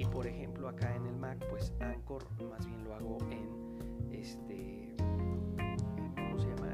y 0.00 0.06
por 0.06 0.26
ejemplo 0.26 0.66
acá 0.66 0.96
en 0.96 1.04
el 1.04 1.16
Mac, 1.16 1.38
pues 1.50 1.74
Anchor 1.80 2.24
más 2.48 2.66
bien 2.66 2.84
lo 2.84 2.94
hago 2.94 3.18
en 3.30 4.08
este, 4.10 4.94
¿cómo 4.96 6.38
se 6.38 6.48
llama? 6.48 6.70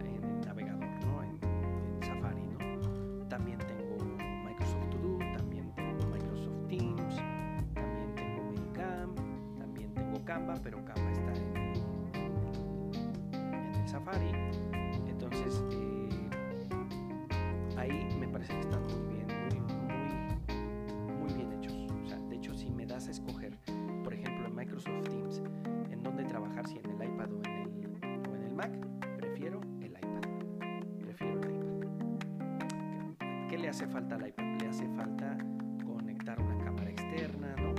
Hace 33.76 33.86
falta 33.88 34.14
al 34.14 34.26
iPad? 34.26 34.44
Le 34.58 34.68
hace 34.68 34.88
falta 34.96 35.36
conectar 35.84 36.40
una 36.40 36.64
cámara 36.64 36.88
externa, 36.90 37.54
¿no? 37.56 37.74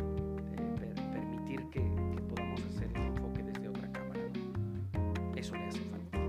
Eh, 0.51 0.93
permitir 1.12 1.67
que, 1.71 1.81
que 1.81 2.21
podamos 2.21 2.62
hacer 2.65 2.91
el 2.93 3.07
enfoque 3.07 3.41
desde 3.41 3.67
otra 3.67 3.91
cámara. 3.91 4.21
Eso 5.36 5.55
le 5.55 5.65
hace 5.65 5.79
falta. 5.79 6.19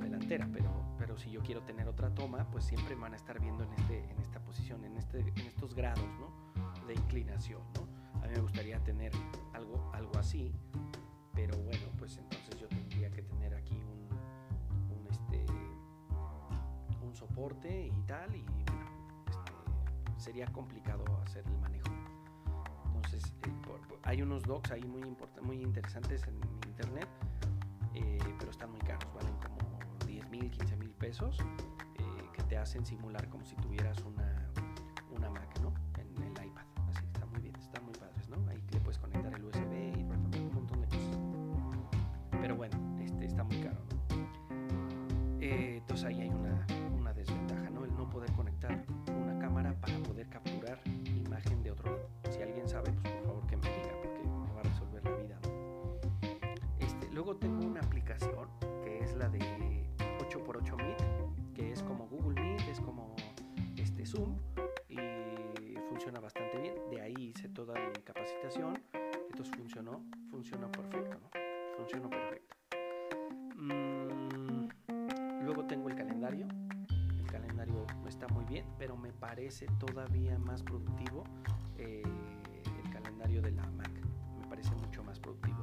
delantera, 0.00 0.48
pero, 0.52 0.70
pero 0.96 1.16
si 1.16 1.30
yo 1.32 1.40
quiero 1.42 1.60
tener 1.62 1.88
otra 1.88 2.14
toma, 2.14 2.48
pues 2.52 2.64
siempre 2.64 2.94
van 2.94 3.12
a 3.12 3.16
estar 3.16 3.40
viendo 3.40 3.64
en, 3.64 3.72
este, 3.72 4.08
en 4.08 4.20
esta 4.20 4.38
posición, 4.44 4.84
en, 4.84 4.96
este, 4.96 5.18
en 5.20 5.46
estos 5.46 5.74
grados 5.74 6.06
¿no? 6.20 6.86
de 6.86 6.94
inclinación. 6.94 7.62
¿no? 7.74 8.22
A 8.22 8.28
mí 8.28 8.32
me 8.32 8.42
gustaría 8.42 8.78
tener 8.84 9.10
algo, 9.54 9.90
algo 9.92 10.16
así, 10.18 10.52
pero 11.34 11.56
bueno, 11.58 11.86
pues 11.98 12.16
entonces 12.16 12.60
yo 12.60 12.68
tendría 12.68 13.10
que 13.10 13.22
tener 13.22 13.54
aquí 13.54 13.74
un, 13.74 13.95
un 17.36 17.50
soporte 17.50 17.86
y 17.86 18.02
tal, 18.06 18.34
y 18.34 18.42
bueno, 18.42 18.86
este, 19.28 20.20
sería 20.20 20.46
complicado 20.46 21.04
hacer 21.22 21.44
el 21.46 21.58
manejo. 21.58 21.88
Entonces, 22.86 23.32
eh, 23.42 23.52
por, 23.64 23.80
por, 23.86 23.98
hay 24.02 24.22
unos 24.22 24.42
docs 24.42 24.70
ahí 24.72 24.84
muy, 24.84 25.02
muy 25.42 25.62
interesantes 25.62 26.26
en 26.26 26.34
internet 26.68 27.08
eh, 27.94 28.18
pero 28.38 28.50
están 28.50 28.70
muy 28.70 28.80
caros, 28.80 29.08
valen 29.14 29.34
como 29.36 29.78
10 30.06 30.28
mil, 30.28 30.50
15 30.50 30.76
mil 30.76 30.90
pesos, 30.90 31.38
eh, 31.98 32.30
que 32.34 32.42
te 32.42 32.58
hacen 32.58 32.84
simular 32.84 33.28
como 33.30 33.44
si 33.46 33.56
tuvieras 33.56 33.98
una 34.02 34.35
parece 79.36 79.66
todavía 79.78 80.38
más 80.38 80.62
productivo 80.62 81.22
eh, 81.76 82.02
el 82.02 82.90
calendario 82.90 83.42
de 83.42 83.50
la 83.50 83.66
Mac. 83.72 83.90
Me 84.40 84.48
parece 84.48 84.74
mucho 84.76 85.04
más 85.04 85.20
productivo. 85.20 85.58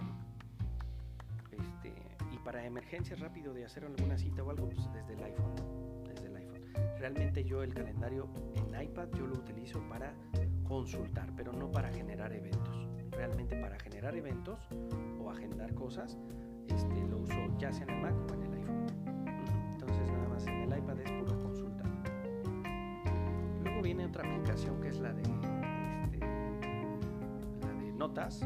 Este, 1.49 1.91
y 2.31 2.37
para 2.45 2.63
emergencias 2.63 3.19
rápido 3.19 3.51
de 3.51 3.65
hacer 3.65 3.83
alguna 3.83 4.15
cita 4.15 4.43
o 4.43 4.51
algo, 4.51 4.69
pues 4.69 4.77
desde 4.93 5.13
el 5.13 5.23
iPhone, 5.23 5.55
desde 6.05 6.27
el 6.27 6.35
iPhone. 6.35 6.61
Realmente 6.99 7.43
yo 7.43 7.63
el 7.63 7.73
calendario 7.73 8.29
en 8.53 8.79
iPad 8.79 9.07
yo 9.17 9.25
lo 9.25 9.39
utilizo 9.39 9.79
para 9.89 10.13
consultar, 10.67 11.33
pero 11.35 11.51
no 11.51 11.71
para 11.71 11.89
generar 11.89 12.31
eventos. 12.31 12.87
Realmente 13.09 13.59
para 13.59 13.79
generar 13.79 14.15
eventos 14.15 14.59
o 15.19 15.31
agendar 15.31 15.73
cosas, 15.73 16.15
este, 16.67 17.07
lo 17.07 17.17
uso 17.17 17.57
ya 17.57 17.73
sea 17.73 17.85
en 17.85 17.89
el 17.89 18.01
Mac 18.03 18.13
o 18.29 18.35
en 18.35 18.42
otra 24.13 24.29
aplicación 24.29 24.79
que 24.79 24.89
es 24.89 24.99
la 24.99 25.11
de, 25.11 25.23
este, 25.23 26.19
la 27.61 27.73
de 27.73 27.93
notas, 27.93 28.41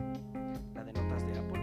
la 0.74 0.84
de 0.86 0.94
notas 0.94 1.28
de 1.28 1.38
Apple. 1.38 1.57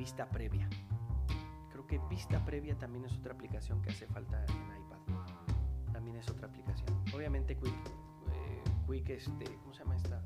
Vista 0.00 0.26
Previa. 0.30 0.66
Creo 1.70 1.86
que 1.86 1.98
Vista 2.08 2.42
Previa 2.42 2.74
también 2.78 3.04
es 3.04 3.14
otra 3.18 3.34
aplicación 3.34 3.82
que 3.82 3.90
hace 3.90 4.06
falta 4.06 4.42
en 4.46 4.82
iPad. 4.82 5.92
También 5.92 6.16
es 6.16 6.26
otra 6.30 6.48
aplicación. 6.48 6.88
Obviamente 7.14 7.54
Quick, 7.54 7.74
eh, 8.32 8.64
Quick 8.88 9.10
este, 9.10 9.44
¿cómo 9.58 9.74
se 9.74 9.80
llama 9.80 9.96
esta? 9.96 10.22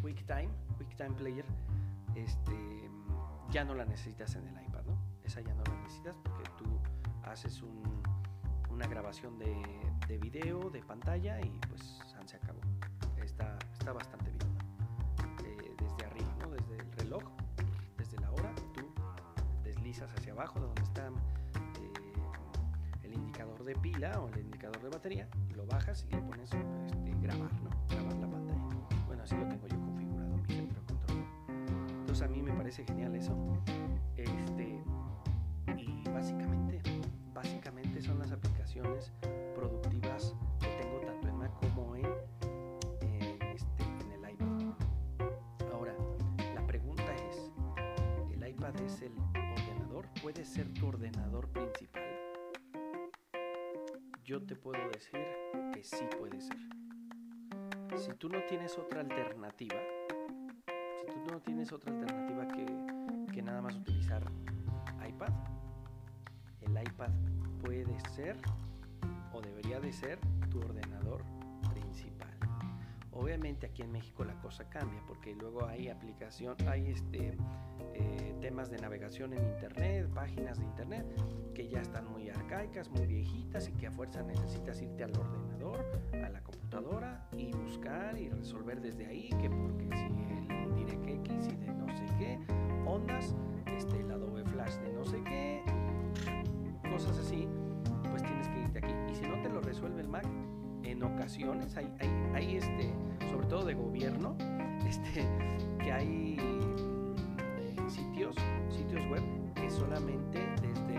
QuickTime, 0.00 0.48
QuickTime 0.76 1.14
Player, 1.16 1.44
este, 2.14 2.88
ya 3.50 3.64
no 3.64 3.74
la 3.74 3.84
necesitas 3.84 4.36
en 4.36 4.46
el 4.46 4.64
iPad, 4.64 4.84
¿no? 4.84 4.96
Esa 5.24 5.40
ya 5.40 5.52
no 5.52 5.64
la 5.64 5.80
necesitas 5.82 6.16
porque 6.22 6.48
tú 6.56 6.66
haces 7.24 7.60
un, 7.62 7.82
una 8.70 8.86
grabación 8.86 9.40
de, 9.40 9.56
de, 10.06 10.18
video, 10.18 10.70
de 10.70 10.84
pantalla 10.84 11.40
y 11.40 11.50
pues 11.68 11.98
se 12.24 12.36
acabó. 12.36 12.60
Está, 13.20 13.58
está 13.72 13.92
bastante 13.92 14.25
de 23.66 23.74
pila 23.74 24.20
o 24.20 24.28
el 24.28 24.42
indicador 24.42 24.80
de 24.80 24.88
batería, 24.88 25.28
lo 25.56 25.66
bajas 25.66 26.06
y 26.08 26.14
le 26.14 26.22
pones 26.22 26.52
este, 26.52 27.14
grabar, 27.20 27.52
¿no? 27.62 27.70
Grabar 27.88 28.16
la 28.16 28.30
pantalla. 28.30 29.04
Bueno, 29.06 29.24
así 29.24 29.34
lo 29.34 29.48
tengo 29.48 29.66
yo 29.66 29.80
configurado 29.80 30.36
mi 30.36 30.54
centro 30.54 30.80
control. 30.86 31.24
Entonces 32.00 32.22
a 32.22 32.28
mí 32.28 32.42
me 32.42 32.52
parece 32.52 32.84
genial 32.84 33.16
eso. 33.16 33.36
Este, 34.16 34.80
y 35.76 36.08
básicamente, 36.10 36.80
básicamente 37.34 38.00
son 38.00 38.20
las 38.20 38.30
aplicaciones 38.30 39.12
productivas 39.56 40.36
que 40.60 40.68
tengo 40.80 41.00
tanto 41.00 41.28
en 41.28 41.36
Mac 41.36 41.50
como 41.74 41.96
en, 41.96 42.06
este, 43.52 43.82
en 43.82 44.12
el 44.12 44.30
iPad. 44.30 44.74
Ahora, 45.72 45.94
la 46.54 46.64
pregunta 46.68 47.12
es, 47.30 47.50
¿el 48.32 48.48
iPad 48.48 48.80
es 48.82 49.02
el 49.02 49.12
ordenador? 49.34 50.06
¿Puede 50.22 50.44
ser 50.44 50.72
tu 50.72 50.86
ordenador 50.86 51.48
principal? 51.48 52.15
Yo 54.26 54.42
te 54.42 54.56
puedo 54.56 54.80
decir 54.88 55.24
que 55.72 55.84
sí 55.84 56.04
puede 56.18 56.40
ser. 56.40 56.58
Si 57.96 58.12
tú 58.14 58.28
no 58.28 58.42
tienes 58.48 58.76
otra 58.76 59.02
alternativa, 59.02 59.76
si 60.98 61.20
tú 61.20 61.30
no 61.30 61.40
tienes 61.40 61.70
otra 61.70 61.92
alternativa 61.92 62.48
que, 62.48 63.32
que 63.32 63.40
nada 63.40 63.62
más 63.62 63.76
utilizar 63.76 64.24
iPad, 65.08 65.32
el 66.60 66.72
iPad 66.72 67.10
puede 67.62 68.00
ser 68.16 68.36
o 69.32 69.40
debería 69.40 69.78
de 69.78 69.92
ser 69.92 70.18
tu 70.50 70.58
ordenador 70.58 71.22
principal. 71.72 72.36
Obviamente 73.12 73.66
aquí 73.66 73.82
en 73.82 73.92
México 73.92 74.24
la 74.24 74.34
cosa 74.40 74.68
cambia 74.68 75.00
porque 75.06 75.36
luego 75.36 75.66
hay 75.66 75.88
aplicación, 75.88 76.56
hay 76.66 76.90
este 76.90 77.36
eh, 77.94 78.34
temas 78.40 78.70
de 78.70 78.78
navegación 78.78 79.32
en 79.32 79.44
internet, 79.44 80.08
páginas 80.14 80.58
de 80.58 80.64
internet 80.64 81.06
que 81.54 81.68
ya 81.68 81.80
están 81.80 82.10
muy 82.12 82.28
arcaicas, 82.28 82.90
muy 82.90 83.06
viejitas 83.06 83.68
y 83.68 83.72
que 83.72 83.86
a 83.86 83.90
fuerza 83.90 84.22
necesitas 84.22 84.80
irte 84.82 85.04
al 85.04 85.16
ordenador, 85.16 85.84
a 86.12 86.28
la 86.28 86.42
computadora 86.42 87.26
y 87.36 87.50
buscar 87.52 88.18
y 88.18 88.28
resolver 88.28 88.80
desde 88.80 89.06
ahí 89.06 89.30
que 89.40 89.48
porque 89.48 89.88
si 89.96 90.54
el 90.54 90.74
DirectX 90.74 91.48
y 91.48 91.56
de 91.56 91.72
no 91.72 91.86
sé 91.96 92.04
qué, 92.18 92.38
ondas, 92.86 93.34
este, 93.74 94.00
el 94.00 94.10
Adobe 94.10 94.44
Flash 94.44 94.74
de 94.76 94.92
no 94.92 95.04
sé 95.04 95.22
qué, 95.24 95.62
cosas 96.90 97.18
así, 97.18 97.48
pues 98.10 98.22
tienes 98.22 98.48
que 98.48 98.60
irte 98.60 98.78
aquí. 98.78 98.92
Y 99.10 99.14
si 99.14 99.26
no 99.26 99.40
te 99.42 99.48
lo 99.48 99.60
resuelve 99.60 100.02
el 100.02 100.08
Mac, 100.08 100.26
en 100.82 101.02
ocasiones 101.02 101.76
hay, 101.76 101.90
hay, 102.00 102.08
hay 102.34 102.56
este, 102.56 102.92
sobre 103.30 103.46
todo 103.46 103.64
de 103.64 103.74
gobierno, 103.74 104.36
este, 104.86 105.26
que 105.82 105.92
hay 105.92 106.36
web 109.10 109.22
que 109.54 109.70
solamente 109.70 110.38
desde 110.60 110.94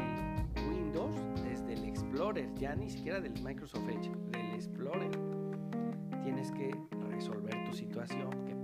el 0.56 0.70
Windows, 0.70 1.15
desde 1.43 1.74
el 1.74 1.84
Explorer, 1.86 2.54
ya 2.56 2.76
ni 2.76 2.89
siquiera 2.89 3.20
del 3.20 3.34
Microsoft 3.43 3.88
Edge, 3.89 4.12
del 4.32 4.54
Explorer, 4.54 5.12
tienes 6.24 6.52
que 6.52 6.76
resolver 7.10 7.63
tu 7.65 7.74
situación, 7.74 8.30
que 8.46 8.57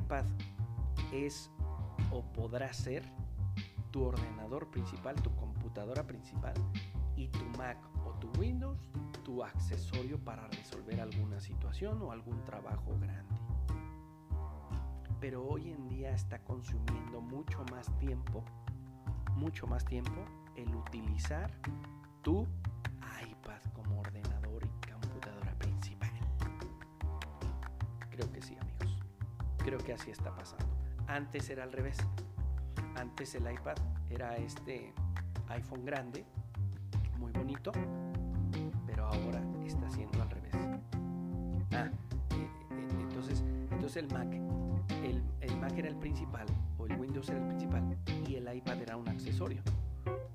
iPad 0.00 0.24
es 1.12 1.50
o 2.10 2.22
podrá 2.22 2.72
ser 2.72 3.04
tu 3.90 4.04
ordenador 4.04 4.70
principal, 4.70 5.14
tu 5.16 5.34
computadora 5.36 6.06
principal 6.06 6.54
y 7.16 7.28
tu 7.28 7.44
Mac 7.58 7.78
o 8.04 8.12
tu 8.14 8.30
Windows 8.38 8.78
tu 9.22 9.44
accesorio 9.44 10.18
para 10.18 10.48
resolver 10.48 11.00
alguna 11.00 11.40
situación 11.40 12.02
o 12.02 12.12
algún 12.12 12.42
trabajo 12.44 12.96
grande. 13.00 13.36
Pero 15.20 15.46
hoy 15.46 15.70
en 15.70 15.88
día 15.88 16.10
está 16.12 16.42
consumiendo 16.42 17.20
mucho 17.20 17.64
más 17.70 17.86
tiempo, 17.98 18.42
mucho 19.36 19.66
más 19.66 19.84
tiempo 19.84 20.24
el 20.56 20.74
utilizar 20.74 21.52
tu 22.22 22.46
Creo 29.64 29.78
que 29.78 29.92
así 29.92 30.10
está 30.10 30.34
pasando. 30.34 30.66
Antes 31.06 31.50
era 31.50 31.64
al 31.64 31.72
revés. 31.72 31.98
Antes 32.96 33.34
el 33.34 33.50
iPad 33.50 33.76
era 34.10 34.36
este 34.36 34.92
iPhone 35.48 35.84
grande, 35.84 36.24
muy 37.18 37.32
bonito, 37.32 37.72
pero 38.86 39.06
ahora 39.06 39.42
está 39.66 39.88
siendo 39.90 40.22
al 40.22 40.30
revés. 40.30 40.54
Ah, 41.72 41.88
eh, 42.30 42.48
eh, 42.70 42.88
entonces, 43.00 43.44
entonces 43.70 43.96
el 43.96 44.12
Mac, 44.12 44.32
el, 45.02 45.22
el 45.40 45.60
Mac 45.60 45.72
era 45.76 45.88
el 45.88 45.96
principal, 45.96 46.46
o 46.78 46.86
el 46.86 46.98
Windows 46.98 47.28
era 47.28 47.38
el 47.38 47.46
principal, 47.48 47.96
y 48.26 48.36
el 48.36 48.54
iPad 48.54 48.82
era 48.82 48.96
un 48.96 49.08
accesorio 49.08 49.62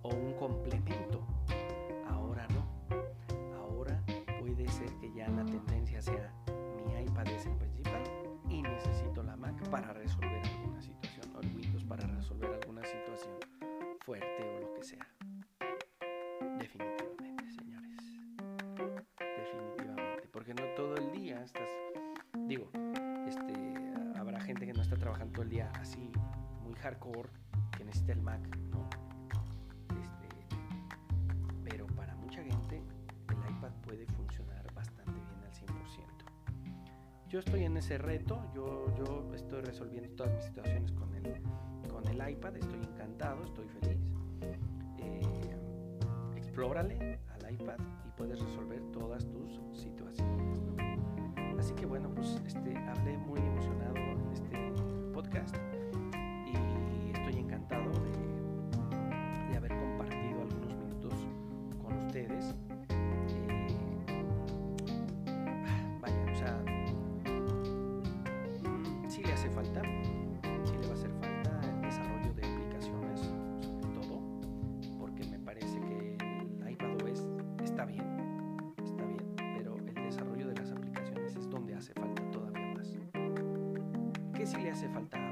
o 0.01 0.09
un 0.09 0.33
complemento. 0.33 1.34
Para 9.69 9.93
resolver 9.93 10.41
alguna 10.45 10.81
situación, 10.81 11.35
o 11.35 11.41
el 11.41 11.55
Windows 11.55 11.83
para 11.85 12.05
resolver 12.07 12.53
alguna 12.61 12.83
situación 12.83 13.33
fuerte 14.05 14.43
o 14.43 14.61
lo 14.61 14.73
que 14.73 14.83
sea. 14.83 15.07
Definitivamente, 16.59 17.51
señores. 17.51 18.01
Definitivamente. 19.17 20.27
Porque 20.31 20.53
no 20.53 20.63
todo 20.75 20.95
el 20.95 21.11
día 21.11 21.43
estás. 21.43 21.69
Digo, 22.47 22.69
este, 23.27 23.53
habrá 24.15 24.39
gente 24.41 24.65
que 24.65 24.73
no 24.73 24.81
está 24.81 24.95
trabajando 24.97 25.33
todo 25.33 25.43
el 25.43 25.49
día 25.49 25.71
así, 25.79 26.11
muy 26.61 26.75
hardcore, 26.75 27.29
que 27.77 27.85
necesita 27.85 28.13
el 28.13 28.21
Mac, 28.21 28.41
¿no? 28.69 28.87
Yo 37.35 37.39
estoy 37.39 37.65
en 37.65 37.75
ese 37.75 37.97
reto, 37.97 38.41
yo, 38.55 38.95
yo 38.95 39.29
estoy 39.35 39.59
resolviendo 39.59 40.09
todas 40.15 40.33
mis 40.35 40.45
situaciones 40.45 40.93
con 40.93 41.13
el, 41.15 41.41
con 41.89 42.07
el 42.07 42.29
iPad, 42.29 42.55
estoy 42.55 42.79
encantado, 42.79 43.43
estoy 43.43 43.67
feliz. 43.67 43.99
Eh, 44.99 45.21
explórale 46.37 47.19
al 47.27 47.53
iPad 47.53 47.75
y 48.07 48.11
puedes 48.11 48.39
resolver 48.39 48.81
todas 48.93 49.14
falta, 69.55 69.81
sí 70.65 70.73
le 70.73 70.85
va 70.85 70.91
a 70.91 70.93
hacer 70.95 71.11
falta 71.13 71.61
el 71.63 71.81
desarrollo 71.81 72.33
de 72.33 72.43
aplicaciones, 72.45 73.21
sobre 73.61 73.87
todo, 73.93 74.21
porque 74.99 75.25
me 75.27 75.39
parece 75.39 75.79
que 75.79 76.17
el 76.17 76.71
iPadOS 76.71 77.25
está 77.63 77.85
bien, 77.85 78.03
está 78.83 79.05
bien, 79.05 79.23
pero 79.57 79.77
el 79.77 79.93
desarrollo 79.93 80.49
de 80.49 80.55
las 80.55 80.71
aplicaciones 80.71 81.37
es 81.37 81.49
donde 81.49 81.73
hace 81.73 81.93
falta 81.93 82.29
todavía 82.31 82.73
más. 82.75 82.97
¿Qué 84.33 84.45
sí 84.45 84.57
le 84.57 84.71
hace 84.71 84.89
falta 84.89 85.24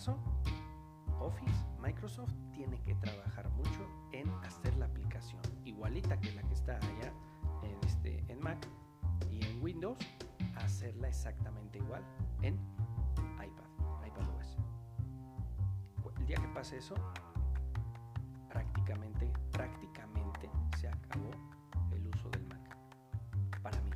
caso, 0.00 0.16
Office, 1.20 1.66
Microsoft 1.82 2.32
tiene 2.54 2.80
que 2.84 2.94
trabajar 2.94 3.50
mucho 3.50 3.86
en 4.12 4.30
hacer 4.44 4.74
la 4.78 4.86
aplicación 4.86 5.42
igualita 5.66 6.18
que 6.18 6.32
la 6.32 6.42
que 6.42 6.54
está 6.54 6.76
allá 6.76 7.12
en, 7.62 7.78
este, 7.86 8.24
Mac 8.36 8.66
y 9.30 9.44
en 9.44 9.62
Windows, 9.62 9.98
hacerla 10.56 11.08
exactamente 11.08 11.80
igual 11.80 12.02
en 12.40 12.54
iPad, 13.34 14.06
iPadOS. 14.06 14.56
El 16.18 16.26
día 16.26 16.36
que 16.36 16.48
pase 16.48 16.78
eso, 16.78 16.94
prácticamente, 18.48 19.30
prácticamente 19.52 20.50
se 20.78 20.88
acabó 20.88 21.30
el 21.92 22.06
uso 22.06 22.30
del 22.30 22.46
Mac. 22.48 22.74
Para 23.60 23.78
mí, 23.82 23.90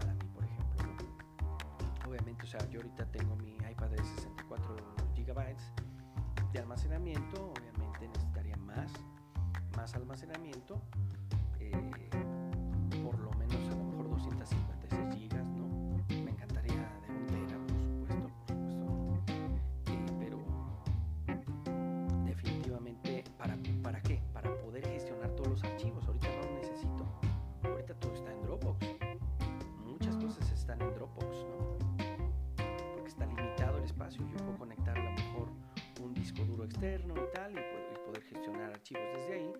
para 0.00 0.14
mí, 0.14 0.26
por 0.34 0.42
ejemplo. 0.42 0.82
Obviamente, 2.08 2.42
o 2.42 2.46
sea, 2.48 2.68
yo 2.70 2.80
ahorita 2.80 3.06
tengo 3.12 3.36
mi 3.36 3.54
iPad 3.54 3.90
de 3.90 4.02
64 4.50 4.76
GB 5.16 5.56
de 6.52 6.58
almacenamiento, 6.58 7.52
obviamente 7.52 8.08
necesitaría 8.08 8.56
más, 8.56 8.90
más 9.76 9.94
almacenamiento, 9.94 10.82
externo 36.80 37.14
y 37.14 37.34
tal, 37.34 37.52
y, 37.52 38.06
poder 38.06 38.22
gestionar 38.22 38.70
archivos 38.70 39.02
desde 39.14 39.34
ahí, 39.34 39.52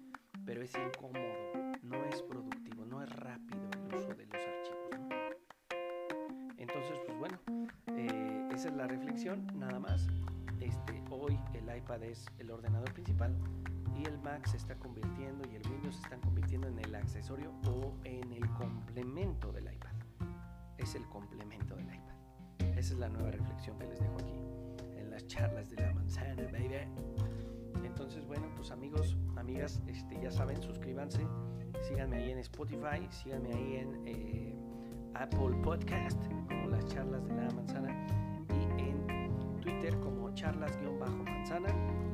pero 0.47 0.63
es 0.63 0.73
incómodo, 0.75 1.21
no 1.83 2.05
es 2.07 2.23
productivo, 2.23 2.87
no 2.87 3.03
es 3.03 3.11
rápido 3.11 3.61
el 3.75 3.95
uso 3.95 4.09
de 4.15 4.25
los 4.25 4.35
archivos. 4.35 4.91
¿no? 4.99 5.09
Entonces, 6.57 6.99
pues 7.07 7.19
bueno, 7.19 7.39
eh, 7.89 8.49
esa 8.55 8.69
es 8.69 8.75
la 8.75 8.87
reflexión, 8.87 9.47
nada 9.59 9.79
más. 9.79 10.09
Este, 10.61 11.03
hoy 11.11 11.39
el 11.53 11.77
iPad 11.77 12.05
es 12.05 12.25
el 12.39 12.51
ordenador 12.51 12.91
principal 12.95 13.37
y 13.95 14.07
el 14.07 14.19
Mac 14.21 14.47
se 14.47 14.57
está 14.57 14.75
convirtiendo 14.77 15.47
y 15.53 15.57
el 15.57 15.63
Windows 15.71 15.97
se 15.97 16.03
están 16.03 16.23
convirtiendo 16.23 16.69
en 16.69 16.79
el 16.79 16.95
accesorio 16.95 17.53
o 17.67 17.93
en 18.05 18.33
el 18.33 18.49
complemento 18.53 19.53
del 19.53 19.65
iPad. 19.65 19.93
Es 20.79 20.95
el 20.95 21.05
complemento 21.09 21.77
del 21.77 21.85
iPad. 21.85 22.79
Esa 22.79 22.95
es 22.95 22.99
la 22.99 23.11
nueva 23.11 23.31
reflexión 23.31 23.79
que 23.79 23.89
les 23.89 24.01
dejo 24.01 24.17
aquí 24.21 24.41
las 25.11 25.27
charlas 25.27 25.69
de 25.71 25.77
la 25.77 25.93
manzana, 25.93 26.43
baby. 26.53 26.77
Entonces, 27.85 28.27
bueno, 28.27 28.47
pues 28.57 28.71
amigos, 28.71 29.17
amigas, 29.37 29.83
este, 29.87 30.21
ya 30.21 30.31
saben, 30.31 30.63
suscríbanse, 30.63 31.27
síganme 31.83 32.17
ahí 32.17 32.31
en 32.31 32.39
Spotify, 32.39 33.07
síganme 33.11 33.53
ahí 33.53 33.77
en 33.77 34.07
eh, 34.07 34.55
Apple 35.15 35.57
Podcast, 35.63 36.19
como 36.49 36.69
las 36.69 36.87
charlas 36.87 37.27
de 37.27 37.35
la 37.35 37.51
manzana, 37.51 38.07
y 38.49 38.81
en 38.81 39.61
Twitter 39.61 39.99
como 40.01 40.33
charlas-manzana. 40.35 42.10